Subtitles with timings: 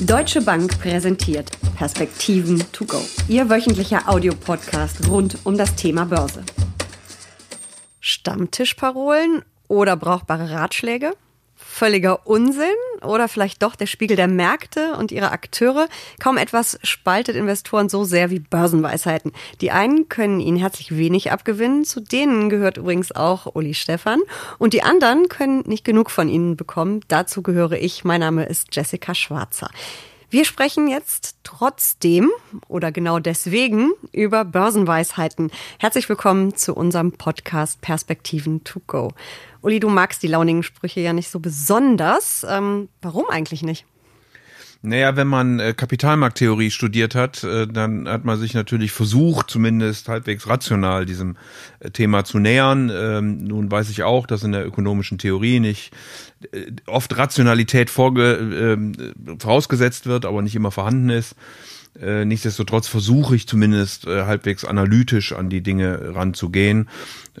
[0.00, 3.00] Deutsche Bank präsentiert Perspektiven to go.
[3.26, 6.44] Ihr wöchentlicher Audiopodcast rund um das Thema Börse.
[7.98, 11.14] Stammtischparolen oder brauchbare Ratschläge?
[11.58, 12.66] Völliger Unsinn
[13.02, 15.88] oder vielleicht doch der Spiegel der Märkte und ihrer Akteure.
[16.20, 19.32] Kaum etwas spaltet Investoren so sehr wie Börsenweisheiten.
[19.60, 24.20] Die einen können ihnen herzlich wenig abgewinnen, zu denen gehört übrigens auch Uli Stefan.
[24.58, 27.00] Und die anderen können nicht genug von ihnen bekommen.
[27.08, 28.04] Dazu gehöre ich.
[28.04, 29.70] Mein Name ist Jessica Schwarzer.
[30.30, 32.30] Wir sprechen jetzt trotzdem
[32.68, 35.50] oder genau deswegen über Börsenweisheiten.
[35.78, 39.12] Herzlich willkommen zu unserem Podcast Perspektiven to go.
[39.62, 42.44] Uli, du magst die launigen Sprüche ja nicht so besonders.
[42.46, 43.86] Ähm, warum eigentlich nicht?
[44.80, 50.08] Naja, wenn man äh, Kapitalmarkttheorie studiert hat, äh, dann hat man sich natürlich versucht, zumindest
[50.08, 51.36] halbwegs rational diesem
[51.80, 52.88] äh, Thema zu nähern.
[52.94, 55.92] Ähm, nun weiß ich auch, dass in der ökonomischen Theorie nicht
[56.52, 61.34] äh, oft Rationalität vorge äh, vorausgesetzt wird, aber nicht immer vorhanden ist.
[62.00, 66.88] Äh, nichtsdestotrotz versuche ich zumindest äh, halbwegs analytisch an die Dinge ranzugehen.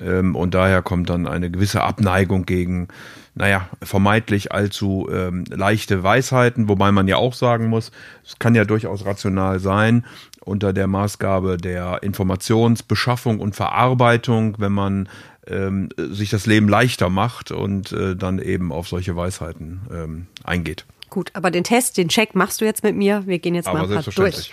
[0.00, 2.88] Ähm, und daher kommt dann eine gewisse Abneigung gegen,
[3.34, 7.92] naja, vermeintlich allzu ähm, leichte Weisheiten, wobei man ja auch sagen muss,
[8.26, 10.04] es kann ja durchaus rational sein,
[10.40, 15.08] unter der Maßgabe der Informationsbeschaffung und Verarbeitung, wenn man
[15.46, 20.84] ähm, sich das Leben leichter macht und äh, dann eben auf solche Weisheiten ähm, eingeht.
[21.18, 23.24] Gut, aber den Test, den Check machst du jetzt mit mir.
[23.26, 24.52] Wir gehen jetzt aber mal ein paar durch.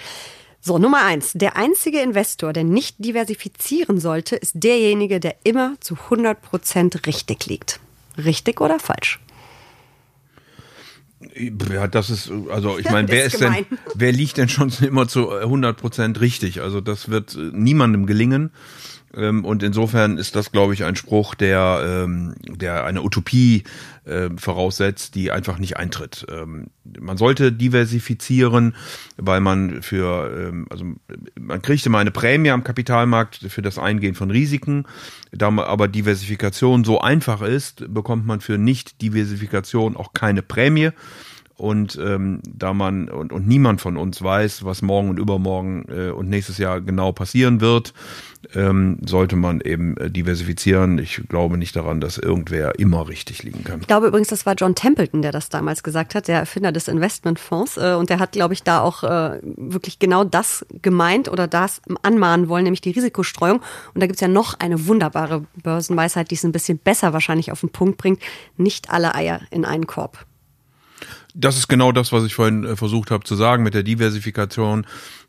[0.62, 1.34] So, Nummer eins.
[1.34, 7.46] Der einzige Investor, der nicht diversifizieren sollte, ist derjenige, der immer zu 100 Prozent richtig
[7.46, 7.80] liegt.
[8.18, 9.20] Richtig oder falsch?
[11.72, 13.68] Ja, das ist, also ich meine, wer ist gemein.
[13.70, 16.62] denn, wer liegt denn schon immer zu 100 Prozent richtig?
[16.62, 18.50] Also das wird niemandem gelingen.
[19.16, 23.64] Ähm, und insofern ist das, glaube ich, ein Spruch, der, ähm, der eine Utopie
[24.06, 26.26] äh, voraussetzt, die einfach nicht eintritt.
[26.30, 26.68] Ähm,
[27.00, 28.76] man sollte diversifizieren,
[29.18, 30.86] weil man für, also
[31.40, 34.86] man kriegt immer eine Prämie am Kapitalmarkt für das Eingehen von Risiken.
[35.32, 40.92] Da aber Diversifikation so einfach ist, bekommt man für Nicht-Diversifikation auch keine Prämie.
[41.58, 46.10] Und ähm, da man und, und niemand von uns weiß, was morgen und übermorgen äh,
[46.10, 47.94] und nächstes Jahr genau passieren wird,
[48.54, 50.98] ähm, sollte man eben äh, diversifizieren.
[51.00, 53.80] Ich glaube nicht daran, dass irgendwer immer richtig liegen kann.
[53.80, 56.90] Ich glaube übrigens, das war John Templeton, der das damals gesagt hat, der Erfinder des
[56.90, 57.78] Investmentfonds.
[57.78, 61.82] Äh, und der hat, glaube ich, da auch äh, wirklich genau das gemeint oder das
[62.02, 63.62] anmahnen wollen, nämlich die Risikostreuung.
[63.94, 67.62] Und da gibt's ja noch eine wunderbare Börsenweisheit, die es ein bisschen besser wahrscheinlich auf
[67.62, 68.22] den Punkt bringt.
[68.58, 70.26] Nicht alle Eier in einen Korb.
[71.38, 74.88] Das ist genau das, was ich vorhin äh, versucht habe zu sagen mit der Diversifikation.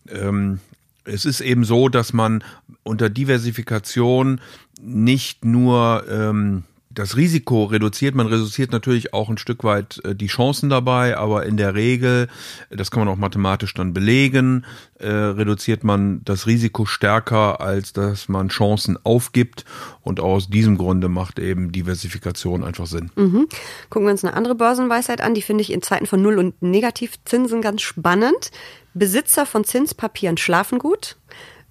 [0.09, 0.61] Ähm,
[1.05, 2.43] es ist eben so, dass man
[2.83, 4.41] unter Diversifikation
[4.81, 6.65] nicht nur ähm,
[6.97, 8.15] das Risiko reduziert.
[8.15, 12.29] Man reduziert natürlich auch ein Stück weit äh, die Chancen dabei, aber in der Regel,
[12.71, 14.65] das kann man auch mathematisch dann belegen,
[14.99, 19.65] äh, reduziert man das Risiko stärker, als dass man Chancen aufgibt.
[20.03, 23.11] Und aus diesem Grunde macht eben Diversifikation einfach Sinn.
[23.17, 23.47] Mhm.
[23.91, 26.63] Gucken wir uns eine andere Börsenweisheit an, die finde ich in Zeiten von Null- und
[26.63, 28.51] Negativzinsen ganz spannend.
[28.95, 31.17] Besitzer von Zinspapieren schlafen gut,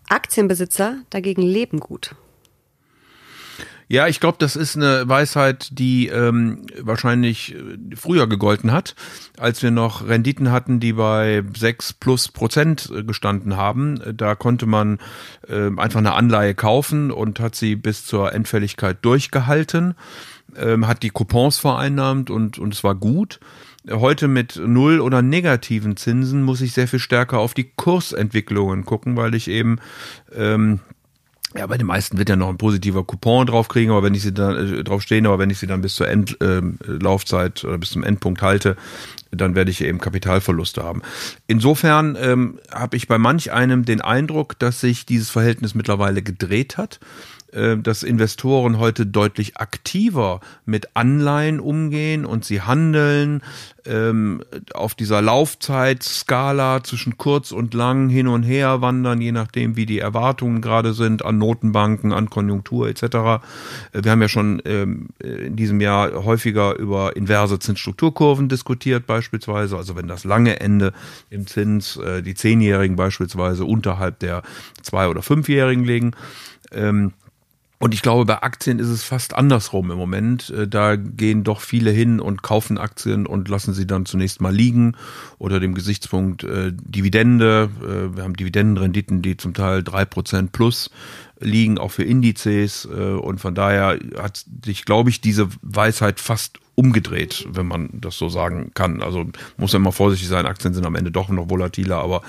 [0.07, 2.15] Aktienbesitzer dagegen leben gut.
[3.87, 8.95] Ja, ich glaube, das ist eine Weisheit, die ähm, wahrscheinlich äh, früher gegolten hat,
[9.37, 13.99] als wir noch Renditen hatten, die bei sechs plus Prozent äh, gestanden haben.
[14.17, 14.97] Da konnte man
[15.47, 19.93] äh, einfach eine Anleihe kaufen und hat sie bis zur Endfälligkeit durchgehalten,
[20.57, 23.39] ähm, hat die Coupons vereinnahmt und, und es war gut.
[23.87, 29.15] Heute mit null oder negativen Zinsen muss ich sehr viel stärker auf die Kursentwicklungen gucken,
[29.15, 29.77] weil ich eben
[30.35, 30.79] ähm,
[31.57, 34.33] ja, bei den meisten wird ja noch ein positiver Coupon draufkriegen, aber wenn ich sie
[34.33, 37.91] dann äh, draufstehen, aber wenn ich sie dann bis zur Endlaufzeit ähm, äh, oder bis
[37.91, 38.75] zum Endpunkt halte,
[39.31, 41.01] dann werde ich eben Kapitalverluste haben.
[41.47, 46.77] Insofern ähm, habe ich bei manch einem den Eindruck, dass sich dieses Verhältnis mittlerweile gedreht
[46.77, 46.99] hat.
[47.55, 53.41] Äh, dass Investoren heute deutlich aktiver mit Anleihen umgehen und sie handeln
[53.85, 54.41] ähm,
[54.73, 59.99] auf dieser Laufzeitskala zwischen kurz und lang hin und her wandern, je nachdem, wie die
[59.99, 63.03] Erwartungen gerade sind an Notenbanken, an Konjunktur etc.
[63.03, 63.39] Äh,
[63.93, 69.95] wir haben ja schon ähm, in diesem Jahr häufiger über inverse Zinsstrukturkurven diskutiert beispielsweise, also
[69.95, 70.91] wenn das lange Ende
[71.29, 74.43] im Zins, äh, die Zehnjährigen beispielsweise unterhalb der
[74.81, 76.11] zwei- oder fünfjährigen liegen.
[76.73, 77.13] Ähm,
[77.85, 80.49] und ich glaube, bei Aktien ist es fast andersrum im Moment.
[80.49, 84.51] Äh, da gehen doch viele hin und kaufen Aktien und lassen sie dann zunächst mal
[84.51, 84.95] liegen
[85.37, 87.69] oder dem Gesichtspunkt äh, Dividende.
[87.83, 90.89] Äh, wir haben Dividendenrenditen, die zum Teil drei Prozent plus
[91.39, 92.85] liegen, auch für Indizes.
[92.85, 98.29] Und von daher hat sich, glaube ich, diese Weisheit fast umgedreht, wenn man das so
[98.29, 99.03] sagen kann.
[99.03, 99.25] Also
[99.57, 102.21] muss ja immer vorsichtig sein, Aktien sind am Ende doch noch volatiler, aber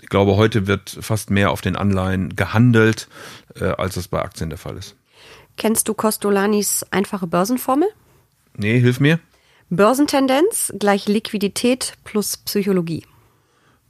[0.00, 3.08] ich glaube, heute wird fast mehr auf den Anleihen gehandelt,
[3.58, 4.94] als es bei Aktien der Fall ist.
[5.56, 7.88] Kennst du Costolanis einfache Börsenformel?
[8.56, 9.20] Nee, hilf mir.
[9.70, 13.06] Börsentendenz gleich Liquidität plus Psychologie.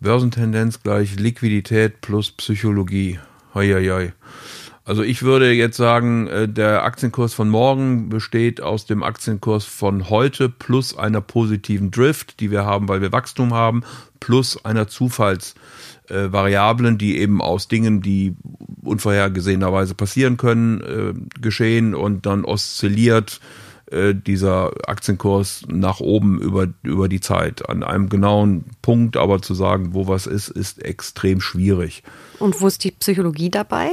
[0.00, 3.18] Börsentendenz gleich Liquidität plus Psychologie.
[3.54, 4.12] Hoi, hoi, hoi.
[4.84, 10.10] Also ich würde jetzt sagen, äh, der Aktienkurs von morgen besteht aus dem Aktienkurs von
[10.10, 13.84] heute plus einer positiven Drift, die wir haben, weil wir Wachstum haben,
[14.18, 18.34] plus einer Zufallsvariablen, die eben aus Dingen, die
[18.82, 23.40] unvorhergesehenerweise passieren können, äh, geschehen und dann oszilliert
[23.90, 27.68] äh, dieser Aktienkurs nach oben über, über die Zeit.
[27.68, 32.02] An einem genauen Punkt aber zu sagen, wo was ist, ist extrem schwierig.
[32.38, 33.90] Und wo ist die Psychologie dabei?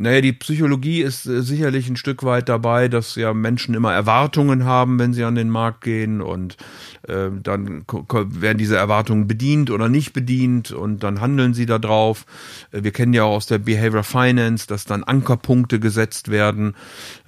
[0.00, 4.64] Naja, die Psychologie ist äh, sicherlich ein Stück weit dabei, dass ja Menschen immer Erwartungen
[4.64, 6.56] haben, wenn sie an den Markt gehen und
[7.08, 12.26] äh, dann werden diese Erwartungen bedient oder nicht bedient und dann handeln sie da drauf.
[12.70, 16.76] Äh, wir kennen ja auch aus der Behavior Finance, dass dann Ankerpunkte gesetzt werden.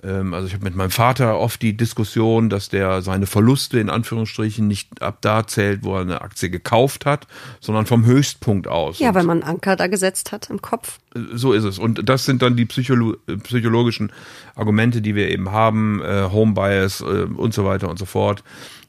[0.05, 3.91] Ähm, also ich habe mit meinem Vater oft die Diskussion, dass der seine Verluste in
[3.91, 7.27] Anführungsstrichen nicht ab da zählt, wo er eine Aktie gekauft hat,
[7.61, 9.01] sondern vom Höchstpunkt aus.
[9.01, 11.01] Ja, weil man Anker da gesetzt hat im Kopf.
[11.12, 11.79] So ist es.
[11.79, 14.12] Und das sind dann die Psycholo psychologischen
[14.55, 18.45] Argumente, die wir eben haben, äh, Home Bias äh, und so weiter und so fort,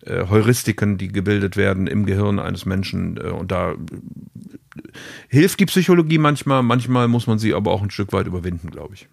[0.05, 3.17] äh, Heuristiken, die gebildet werden im Gehirn eines Menschen.
[3.17, 3.73] Äh, und da
[5.29, 8.93] hilft die Psychologie manchmal, manchmal muss man sie aber auch ein Stück weit überwinden, glaube
[8.93, 9.07] ich.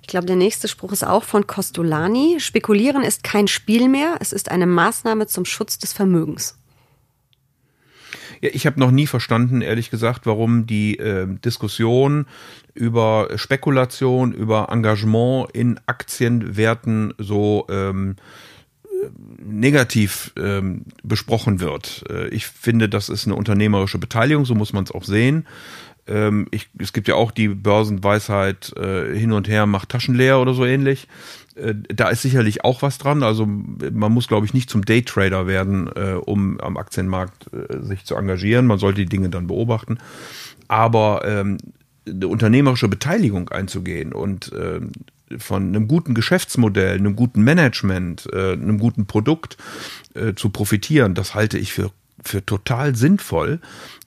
[0.00, 2.36] Ich glaube, der nächste Spruch ist auch von Costolani.
[2.38, 6.56] Spekulieren ist kein Spiel mehr, es ist eine Maßnahme zum Schutz des Vermögens.
[8.46, 12.26] Ja, ich habe noch nie verstanden, ehrlich gesagt, warum die äh, Diskussion
[12.74, 18.14] über Spekulation, über Engagement in Aktienwerten so ähm,
[19.44, 22.04] negativ ähm, besprochen wird.
[22.08, 25.44] Äh, ich finde, das ist eine unternehmerische Beteiligung, so muss man es auch sehen.
[26.06, 30.38] Ähm, ich, es gibt ja auch die Börsenweisheit äh, hin und her macht Taschen leer
[30.38, 31.08] oder so ähnlich.
[31.56, 33.22] Äh, da ist sicherlich auch was dran.
[33.22, 38.04] Also man muss, glaube ich, nicht zum Daytrader werden, äh, um am Aktienmarkt äh, sich
[38.04, 38.66] zu engagieren.
[38.66, 39.98] Man sollte die Dinge dann beobachten.
[40.68, 41.58] Aber ähm,
[42.06, 44.80] eine unternehmerische Beteiligung einzugehen und äh,
[45.38, 49.56] von einem guten Geschäftsmodell, einem guten Management, äh, einem guten Produkt
[50.36, 51.90] zu profitieren, das halte ich für,
[52.28, 53.60] für total sinnvoll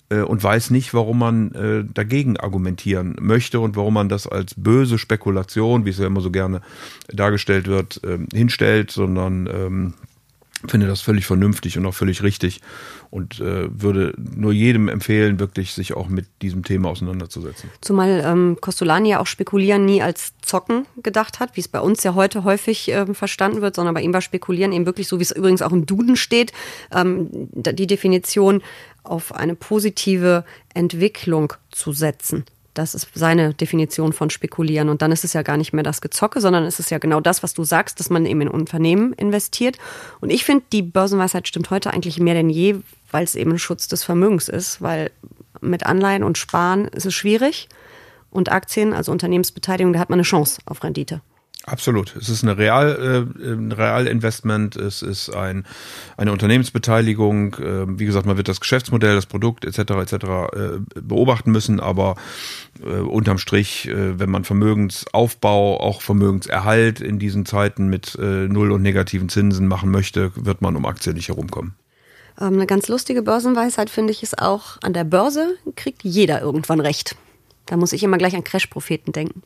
[0.09, 4.53] äh, und weiß nicht, warum man äh, dagegen argumentieren möchte und warum man das als
[4.55, 6.61] böse Spekulation, wie es ja immer so gerne
[7.07, 9.93] dargestellt wird, äh, hinstellt, sondern ähm,
[10.67, 12.61] finde das völlig vernünftig und auch völlig richtig
[13.09, 17.69] und äh, würde nur jedem empfehlen, wirklich sich auch mit diesem Thema auseinanderzusetzen.
[17.81, 22.03] Zumal ähm, Costolani ja auch Spekulieren nie als Zocken gedacht hat, wie es bei uns
[22.03, 25.23] ja heute häufig ähm, verstanden wird, sondern bei ihm war Spekulieren eben wirklich so, wie
[25.23, 26.51] es übrigens auch im Duden steht,
[26.93, 28.61] ähm, die Definition
[29.03, 32.45] auf eine positive Entwicklung zu setzen.
[32.73, 34.89] Das ist seine Definition von Spekulieren.
[34.89, 37.19] Und dann ist es ja gar nicht mehr das Gezocke, sondern es ist ja genau
[37.19, 39.77] das, was du sagst, dass man eben in Unternehmen investiert.
[40.21, 42.77] Und ich finde, die Börsenweisheit stimmt heute eigentlich mehr denn je,
[43.11, 45.11] weil es eben Schutz des Vermögens ist, weil
[45.61, 47.69] mit Anleihen und Sparen ist es schwierig.
[48.31, 51.21] Und Aktien, also Unternehmensbeteiligung, da hat man eine Chance auf Rendite.
[51.69, 52.15] Absolut.
[52.15, 55.65] Es ist eine Real, äh, ein Realinvestment, es ist ein,
[56.17, 57.53] eine Unternehmensbeteiligung.
[57.55, 59.79] Äh, wie gesagt, man wird das Geschäftsmodell, das Produkt etc.
[59.79, 60.13] etc.
[60.13, 62.15] Äh, beobachten müssen, aber
[62.83, 68.71] äh, unterm Strich, äh, wenn man Vermögensaufbau, auch Vermögenserhalt in diesen Zeiten mit äh, null
[68.71, 71.75] und negativen Zinsen machen möchte, wird man um Aktien nicht herumkommen.
[72.41, 76.79] Ähm, eine ganz lustige Börsenweisheit finde ich ist auch, an der Börse kriegt jeder irgendwann
[76.79, 77.15] recht.
[77.67, 79.43] Da muss ich immer gleich an Crash-Propheten denken.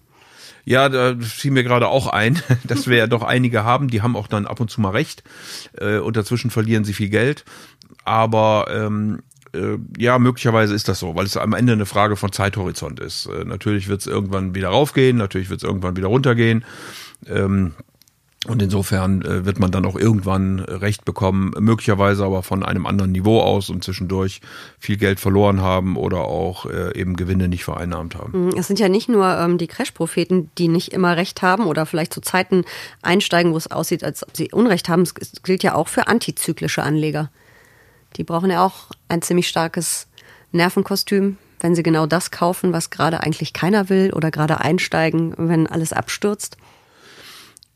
[0.65, 4.15] Ja, da fiel mir gerade auch ein, dass wir ja doch einige haben, die haben
[4.15, 5.23] auch dann ab und zu mal recht
[5.77, 7.43] äh, und dazwischen verlieren sie viel Geld.
[8.05, 9.21] Aber ähm,
[9.53, 13.27] äh, ja, möglicherweise ist das so, weil es am Ende eine Frage von Zeithorizont ist.
[13.27, 16.65] Äh, natürlich wird es irgendwann wieder raufgehen, natürlich wird es irgendwann wieder runtergehen.
[17.27, 17.73] Ähm,
[18.47, 23.11] und insofern äh, wird man dann auch irgendwann Recht bekommen, möglicherweise aber von einem anderen
[23.11, 24.41] Niveau aus und zwischendurch
[24.79, 28.47] viel Geld verloren haben oder auch äh, eben Gewinne nicht vereinnahmt haben.
[28.47, 31.85] Mhm, es sind ja nicht nur ähm, die Crash-Propheten, die nicht immer Recht haben oder
[31.85, 32.65] vielleicht zu Zeiten
[33.01, 35.03] einsteigen, wo es aussieht, als ob sie Unrecht haben.
[35.03, 37.29] Es gilt ja auch für antizyklische Anleger.
[38.17, 40.07] Die brauchen ja auch ein ziemlich starkes
[40.51, 45.65] Nervenkostüm, wenn sie genau das kaufen, was gerade eigentlich keiner will oder gerade einsteigen, wenn
[45.65, 46.57] alles abstürzt.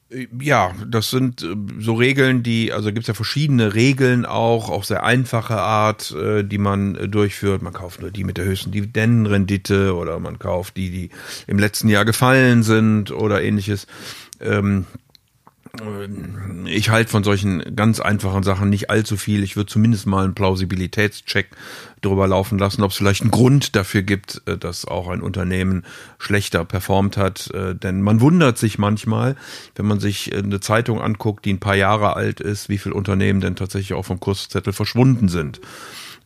[0.10, 4.86] Ja, das sind äh, so Regeln, die, also gibt es ja verschiedene Regeln auch, auch
[4.86, 7.62] sehr einfache Art, äh, die man äh, durchführt.
[7.62, 11.10] Man kauft nur die mit der höchsten Dividendenrendite oder man kauft die, die
[11.46, 13.86] im letzten Jahr gefallen sind oder ähnliches.
[14.40, 14.86] Ähm,
[16.66, 19.44] ich halte von solchen ganz einfachen Sachen nicht allzu viel.
[19.44, 21.50] Ich würde zumindest mal einen Plausibilitätscheck
[22.02, 25.84] drüber laufen lassen, ob es vielleicht einen Grund dafür gibt, äh, dass auch ein Unternehmen
[26.20, 27.50] schlechter performt hat.
[27.52, 29.36] Äh, denn man wundert sich manchmal,
[29.76, 32.96] wenn man sich äh, eine Zeitung anguckt, die ein paar Jahre alt ist, wie viele
[32.96, 35.60] Unternehmen denn tatsächlich auch vom Kurszettel verschwunden sind.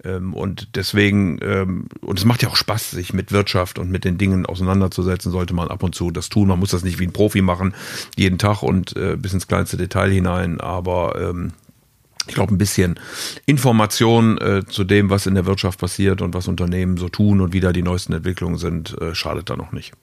[0.04, 4.06] Ähm, und deswegen, ähm, und es macht ja auch Spaß, sich mit Wirtschaft und mit
[4.06, 6.48] den Dingen auseinanderzusetzen, sollte man ab und zu das tun.
[6.48, 7.74] Man muss das nicht wie ein Profi machen,
[8.16, 11.54] jeden Tag und äh, bis ins kleinste Detail hinein, aber ähm,
[12.28, 13.00] ich glaube, ein bisschen
[13.46, 17.54] Information äh, zu dem, was in der Wirtschaft passiert und was Unternehmen so tun und
[17.54, 19.94] wie da die neuesten Entwicklungen sind, äh, schadet da noch nicht.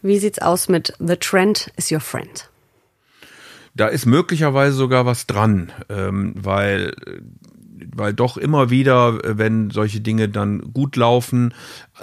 [0.00, 2.48] Wie sieht's aus mit The Trend is your friend?
[3.74, 6.94] Da ist möglicherweise sogar was dran, ähm, weil
[7.98, 11.54] weil doch immer wieder, äh, wenn solche Dinge dann gut laufen,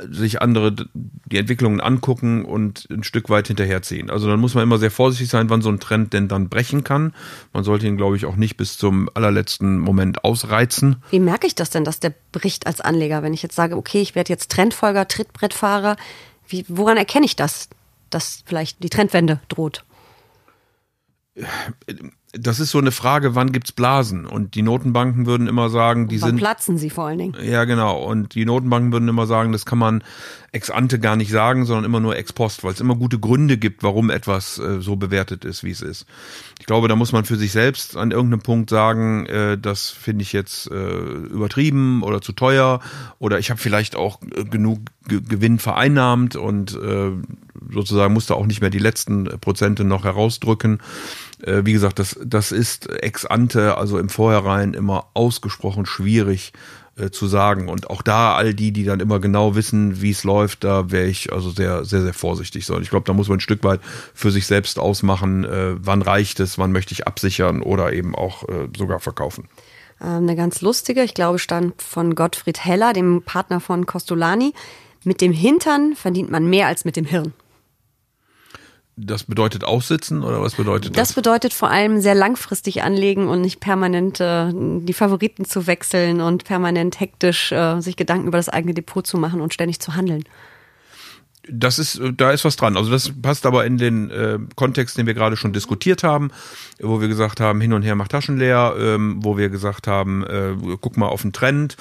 [0.10, 4.10] sich andere die Entwicklungen angucken und ein Stück weit hinterherziehen.
[4.10, 6.84] Also dann muss man immer sehr vorsichtig sein, wann so ein Trend denn dann brechen
[6.84, 7.14] kann.
[7.54, 10.98] Man sollte ihn, glaube ich, auch nicht bis zum allerletzten Moment ausreizen.
[11.10, 14.02] Wie merke ich das denn, dass der bricht als Anleger, wenn ich jetzt sage, okay,
[14.02, 15.96] ich werde jetzt Trendfolger, Trittbrettfahrer?
[16.48, 17.70] Wie, woran erkenne ich das,
[18.10, 19.84] dass vielleicht die Trendwende droht?
[22.38, 24.26] Das ist so eine Frage, wann gibt's Blasen?
[24.26, 26.38] Und die Notenbanken würden immer sagen, die wann sind.
[26.38, 27.36] platzen sie vor allen Dingen.
[27.42, 28.02] Ja, genau.
[28.04, 30.04] Und die Notenbanken würden immer sagen, das kann man
[30.52, 33.58] ex ante gar nicht sagen, sondern immer nur ex post, weil es immer gute Gründe
[33.58, 36.06] gibt, warum etwas äh, so bewertet ist, wie es ist.
[36.60, 40.24] Ich glaube, da muss man für sich selbst an irgendeinem Punkt sagen, äh, das finde
[40.24, 42.80] ich jetzt äh, übertrieben oder zu teuer
[43.20, 47.12] oder ich habe vielleicht auch äh, genug G Gewinn vereinnahmt und äh,
[47.72, 50.80] sozusagen musste auch nicht mehr die letzten Prozente noch herausdrücken.
[51.44, 56.54] Äh, wie gesagt, das, das ist ex ante, also im Vorhinein immer ausgesprochen schwierig
[56.98, 57.68] äh, zu sagen.
[57.68, 61.08] Und auch da all die, die dann immer genau wissen, wie es läuft, da wäre
[61.08, 62.66] ich also sehr, sehr, sehr vorsichtig.
[62.66, 63.82] So, und ich glaube, da muss man ein Stück weit
[64.14, 68.48] für sich selbst ausmachen, äh, wann reicht es, wann möchte ich absichern oder eben auch
[68.48, 69.50] äh, sogar verkaufen.
[70.02, 74.54] Ähm, eine ganz lustige, ich glaube, stand von Gottfried Heller, dem Partner von Costolani.
[75.04, 77.34] Mit dem Hintern verdient man mehr als mit dem Hirn.
[78.98, 81.10] Das bedeutet aussitzen oder was bedeutet das?
[81.10, 86.22] Das bedeutet vor allem sehr langfristig anlegen und nicht permanent äh, die Favoriten zu wechseln
[86.22, 89.96] und permanent hektisch äh, sich Gedanken über das eigene Depot zu machen und ständig zu
[89.96, 90.24] handeln.
[91.48, 92.78] Das ist, da ist was dran.
[92.78, 96.32] Also das passt aber in den äh, Kontext, den wir gerade schon diskutiert haben,
[96.80, 100.24] wo wir gesagt haben, hin und her macht Taschen leer, ähm, wo wir gesagt haben,
[100.24, 101.76] äh, guck mal auf den Trend.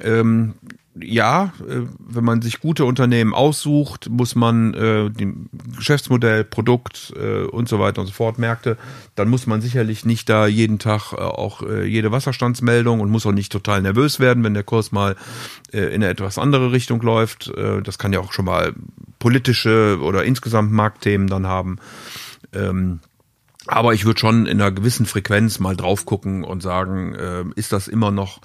[0.00, 0.54] Ähm,
[0.98, 7.44] ja, äh, wenn man sich gute Unternehmen aussucht, muss man äh, dem Geschäftsmodell, Produkt äh,
[7.44, 8.76] und so weiter und so fort, Märkte,
[9.14, 13.24] dann muss man sicherlich nicht da jeden Tag äh, auch äh, jede Wasserstandsmeldung und muss
[13.24, 15.14] auch nicht total nervös werden, wenn der Kurs mal
[15.72, 17.52] äh, in eine etwas andere Richtung läuft.
[17.84, 18.74] Das kann ja auch schon mal
[19.18, 21.78] politische oder insgesamt Marktthemen dann haben.
[22.52, 23.00] Ähm,
[23.66, 27.14] aber ich würde schon in einer gewissen Frequenz mal drauf gucken und sagen,
[27.54, 28.40] ist das immer noch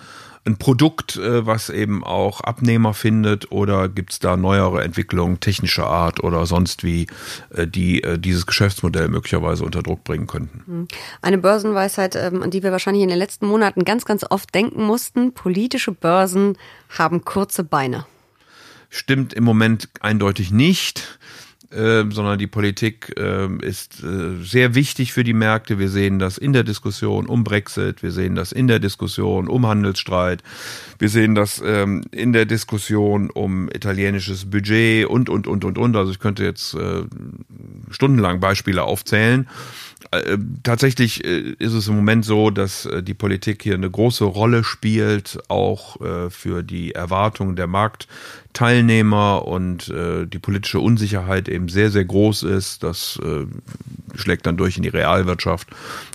[0.45, 5.87] ein Produkt, äh, was eben auch Abnehmer findet oder gibt es da neuere Entwicklungen technischer
[5.87, 7.07] Art oder sonst wie,
[7.49, 10.63] äh, die äh, dieses Geschäftsmodell möglicherweise unter Druck bringen könnten?
[10.65, 10.87] Hm.
[11.21, 14.83] Eine Börsenweisheit, ähm, an die wir wahrscheinlich in den letzten Monaten ganz, ganz oft denken
[14.83, 15.33] mussten.
[15.33, 16.57] Politische Börsen
[16.89, 18.05] haben kurze Beine.
[18.89, 21.19] Stimmt im Moment eindeutig nicht.
[21.75, 25.77] Ähm, sondern die Politik äh, ist äh, sehr wichtig für die Märkte.
[25.77, 29.67] Wir sehen das in der Diskussion um Brexit, wir sehen das in der Diskussion um
[29.67, 30.41] Handelsstreit,
[30.99, 35.95] wir sehen das ähm, in der Diskussion um italienisches Budget und, und, und, und, und.
[35.97, 37.03] Also ich könnte jetzt äh,
[37.89, 39.49] stundenlang Beispiele aufzählen.
[40.11, 44.63] Äh, tatsächlich äh, ist es im Moment so, dass die Politik hier eine große Rolle
[44.63, 45.97] spielt, auch
[46.29, 52.83] für die Erwartungen der Marktteilnehmer und die politische Unsicherheit eben sehr, sehr groß ist.
[52.83, 53.19] Das
[54.15, 55.67] schlägt dann durch in die Realwirtschaft.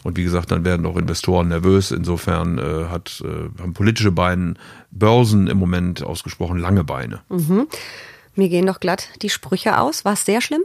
[0.03, 1.91] Und wie gesagt, dann werden auch Investoren nervös.
[1.91, 3.23] Insofern hat,
[3.61, 4.55] haben politische Beine,
[4.91, 7.21] Börsen im Moment ausgesprochen lange Beine.
[7.29, 7.67] Mhm.
[8.37, 10.05] Mir gehen doch glatt die Sprüche aus.
[10.05, 10.63] War es sehr schlimm?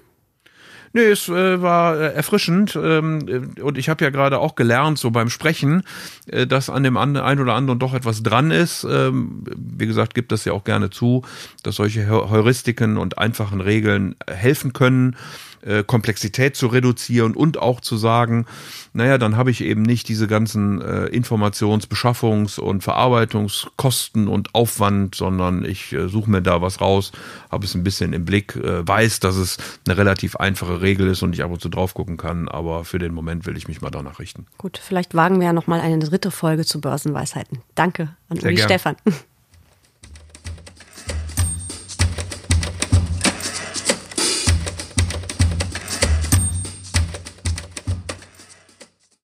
[0.96, 5.12] Nee, es äh, war äh, erfrischend ähm, und ich habe ja gerade auch gelernt, so
[5.12, 5.84] beim Sprechen,
[6.26, 8.88] äh, dass an dem einen oder anderen doch etwas dran ist.
[8.90, 11.24] Ähm, wie gesagt, gibt das ja auch gerne zu,
[11.64, 15.18] dass solche Heuristiken und einfachen Regeln helfen können.
[15.66, 18.46] Äh, Komplexität zu reduzieren und auch zu sagen,
[18.94, 25.16] naja, dann habe ich eben nicht diese ganzen äh, Informations-, Beschaffungs- und Verarbeitungskosten und Aufwand,
[25.16, 27.12] sondern ich äh, suche mir da was raus,
[27.52, 29.58] habe es ein bisschen im Blick, äh, weiß, dass es
[29.88, 33.00] eine relativ einfache Regel ist und ich ab und zu drauf gucken kann, aber für
[33.00, 34.46] den Moment will ich mich mal danach richten.
[34.58, 37.60] Gut, vielleicht wagen wir ja noch mal eine dritte Folge zu Börsenweisheiten.
[37.76, 38.70] Danke an Sehr Uli gern.
[38.70, 38.96] Stefan.